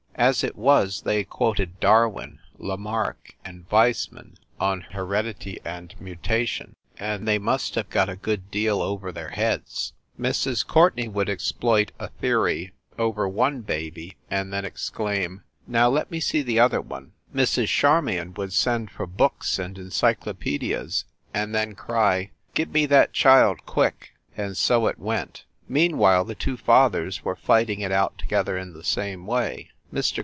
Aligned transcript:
As 0.15 0.43
it 0.43 0.55
was, 0.55 1.01
they 1.01 1.23
quoted 1.23 1.79
Darwin, 1.79 2.37
Lamarcke 2.59 3.35
and 3.43 3.65
Weissman 3.71 4.37
on 4.59 4.81
heredity 4.81 5.59
and 5.65 5.95
mutation, 5.99 6.75
and 6.99 7.27
they 7.27 7.39
must 7.39 7.73
have 7.73 7.89
got 7.89 8.07
a 8.07 8.15
good 8.15 8.51
deal 8.51 8.83
over 8.83 9.11
their 9.11 9.29
heads. 9.29 9.93
Mrs. 10.19 10.67
Courtenay 10.67 11.07
would 11.07 11.27
exploit 11.27 11.91
a 11.97 12.09
theory 12.09 12.71
over 12.99 13.27
one 13.27 13.63
330 13.63 13.63
FIND 13.63 13.65
THE 13.65 13.69
WOMAN 13.71 13.89
baby, 13.89 14.17
and 14.41 14.53
then 14.53 14.63
exclaim, 14.65 15.41
"Now 15.65 15.89
let 15.89 16.11
me 16.11 16.19
see 16.19 16.43
the 16.43 16.59
other 16.59 16.81
one!" 16.81 17.13
Mrs. 17.33 17.67
Charmion 17.69 18.35
would 18.35 18.53
send 18.53 18.91
for 18.91 19.07
books 19.07 19.57
and 19.57 19.75
encyclopedias, 19.75 21.05
and 21.33 21.55
then 21.55 21.73
cry, 21.73 22.29
"Give 22.53 22.69
me 22.69 22.85
that 22.85 23.13
child 23.13 23.65
quick!" 23.65 24.11
And 24.37 24.55
so 24.55 24.85
it 24.85 24.99
went. 24.99 25.45
Meanwhile 25.67 26.25
the 26.25 26.35
two 26.35 26.57
fathers 26.57 27.23
were 27.23 27.35
fighting 27.35 27.79
it 27.79 27.93
out 27.93 28.19
together 28.19 28.55
in 28.55 28.73
the 28.73 28.83
same 28.83 29.25
way. 29.25 29.69
Mr. 29.91 30.17